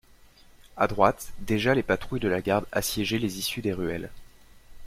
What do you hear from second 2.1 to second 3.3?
de la garde assiégeaient